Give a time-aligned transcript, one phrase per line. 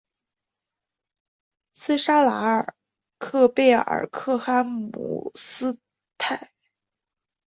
[1.75, 2.25] 斯沙尔
[2.63, 2.73] 拉
[3.19, 5.77] 克贝尔甘伊尔姆斯
[6.17, 6.51] 泰。